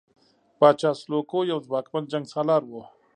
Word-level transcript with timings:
پاچا 0.59 0.91
سلوکو 1.01 1.39
یو 1.51 1.59
ځواکمن 1.67 2.03
جنګسالار 2.11 2.61
وو. 2.65 2.81